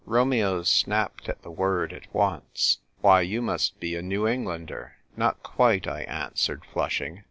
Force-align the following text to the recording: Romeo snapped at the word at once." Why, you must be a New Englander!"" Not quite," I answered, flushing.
Romeo 0.07 0.63
snapped 0.63 1.29
at 1.29 1.43
the 1.43 1.51
word 1.51 1.93
at 1.93 2.11
once." 2.11 2.79
Why, 3.01 3.21
you 3.21 3.39
must 3.39 3.79
be 3.79 3.95
a 3.95 4.01
New 4.01 4.27
Englander!"" 4.27 4.95
Not 5.15 5.43
quite," 5.43 5.85
I 5.85 6.01
answered, 6.05 6.63
flushing. 6.73 7.19